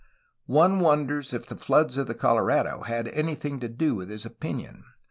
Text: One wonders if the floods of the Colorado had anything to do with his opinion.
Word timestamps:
One 0.47 0.79
wonders 0.79 1.31
if 1.31 1.45
the 1.45 1.55
floods 1.55 1.95
of 1.95 2.07
the 2.07 2.15
Colorado 2.15 2.81
had 2.81 3.07
anything 3.09 3.59
to 3.59 3.69
do 3.69 3.93
with 3.93 4.09
his 4.09 4.25
opinion. 4.25 4.83